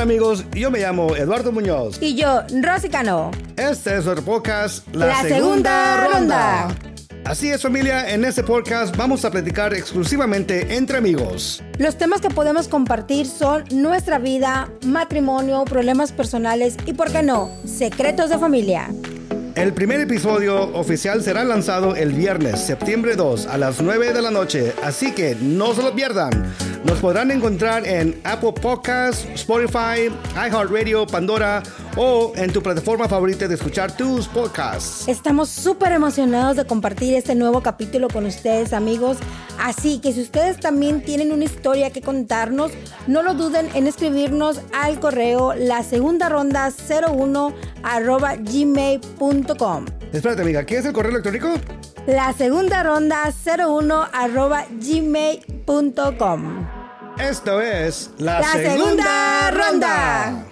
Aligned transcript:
amigos, 0.00 0.44
yo 0.52 0.70
me 0.70 0.80
llamo 0.80 1.16
Eduardo 1.16 1.52
Muñoz. 1.52 1.98
Y 2.00 2.14
yo, 2.14 2.42
Rosy 2.62 2.88
Cano. 2.88 3.30
Este 3.56 3.96
es 3.96 4.04
nuestro 4.04 4.22
podcast, 4.24 4.86
La, 4.94 5.06
la 5.06 5.22
segunda, 5.22 5.96
segunda 5.96 6.08
ronda. 6.08 6.68
Así 7.24 7.50
es 7.50 7.60
familia, 7.60 8.12
en 8.12 8.24
este 8.24 8.44
podcast 8.44 8.96
vamos 8.96 9.24
a 9.24 9.30
platicar 9.32 9.74
exclusivamente 9.74 10.76
entre 10.76 10.98
amigos. 10.98 11.60
Los 11.78 11.98
temas 11.98 12.20
que 12.20 12.30
podemos 12.30 12.68
compartir 12.68 13.26
son 13.26 13.64
nuestra 13.72 14.18
vida, 14.20 14.70
matrimonio, 14.84 15.64
problemas 15.64 16.12
personales 16.12 16.76
y, 16.86 16.92
¿por 16.92 17.10
qué 17.10 17.24
no?, 17.24 17.50
secretos 17.64 18.30
de 18.30 18.38
familia. 18.38 18.88
El 19.56 19.72
primer 19.72 20.00
episodio 20.00 20.70
oficial 20.74 21.22
será 21.22 21.42
lanzado 21.42 21.96
el 21.96 22.12
viernes, 22.12 22.60
septiembre 22.60 23.16
2, 23.16 23.46
a 23.46 23.56
las 23.56 23.80
9 23.80 24.12
de 24.12 24.20
la 24.20 24.30
noche, 24.30 24.74
así 24.84 25.12
que 25.12 25.34
no 25.34 25.72
se 25.74 25.82
lo 25.82 25.94
pierdan. 25.94 26.30
Nos 26.86 27.00
podrán 27.00 27.32
encontrar 27.32 27.84
en 27.84 28.20
Apple 28.22 28.52
Podcasts, 28.52 29.26
Spotify, 29.34 30.08
iHeartRadio, 30.36 31.04
Pandora 31.04 31.60
o 31.96 32.32
en 32.36 32.52
tu 32.52 32.62
plataforma 32.62 33.08
favorita 33.08 33.48
de 33.48 33.56
escuchar 33.56 33.96
tus 33.96 34.28
podcasts. 34.28 35.08
Estamos 35.08 35.48
súper 35.48 35.90
emocionados 35.90 36.56
de 36.56 36.64
compartir 36.64 37.14
este 37.14 37.34
nuevo 37.34 37.60
capítulo 37.60 38.06
con 38.06 38.24
ustedes, 38.24 38.72
amigos. 38.72 39.16
Así 39.58 39.98
que 39.98 40.12
si 40.12 40.22
ustedes 40.22 40.60
también 40.60 41.02
tienen 41.02 41.32
una 41.32 41.42
historia 41.42 41.90
que 41.90 42.02
contarnos, 42.02 42.70
no 43.08 43.24
lo 43.24 43.34
duden 43.34 43.68
en 43.74 43.88
escribirnos 43.88 44.60
al 44.72 45.00
correo 45.00 45.54
la 45.54 45.82
segunda 45.82 46.28
ronda 46.28 46.72
01 46.88 47.52
arroba 47.82 48.36
gmail.com. 48.36 49.86
Espérate, 50.12 50.42
amiga, 50.42 50.64
¿qué 50.64 50.78
es 50.78 50.84
el 50.84 50.92
correo 50.92 51.10
electrónico? 51.10 51.52
La 52.06 52.32
segunda 52.32 52.84
ronda 52.84 53.32
01 53.44 54.06
arroba 54.12 54.66
gmail.com. 54.70 56.75
Esto 57.18 57.62
es 57.62 58.10
la, 58.18 58.42
segunda, 58.52 59.50
ronda. 59.50 60.44